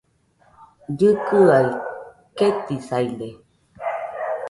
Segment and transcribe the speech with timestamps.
[0.91, 1.69] Llikɨaɨ
[2.37, 3.27] ketisaide